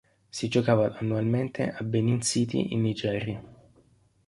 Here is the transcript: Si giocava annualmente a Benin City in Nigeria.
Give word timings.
Si 0.31 0.47
giocava 0.47 0.97
annualmente 0.97 1.69
a 1.71 1.83
Benin 1.83 2.21
City 2.23 2.73
in 2.73 2.81
Nigeria. 2.81 3.43